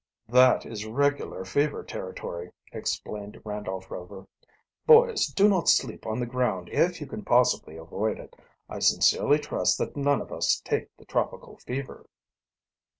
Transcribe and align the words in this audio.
"That 0.27 0.65
is 0.65 0.83
regular 0.83 1.45
fever 1.45 1.83
territory," 1.83 2.51
explained 2.71 3.39
Randolph 3.45 3.91
Rover. 3.91 4.25
"Boys, 4.87 5.27
do 5.27 5.47
not 5.47 5.69
sleep 5.69 6.07
on 6.07 6.19
the 6.19 6.25
ground 6.25 6.69
if 6.71 6.99
you 6.99 7.05
can 7.05 7.23
possibly 7.23 7.77
avoid 7.77 8.17
it. 8.17 8.35
I 8.67 8.79
sincerely 8.79 9.37
trust 9.37 9.77
that 9.77 9.95
none 9.95 10.19
of 10.19 10.31
us 10.31 10.59
take 10.65 10.87
the 10.97 11.05
tropical 11.05 11.57
fever." 11.57 12.07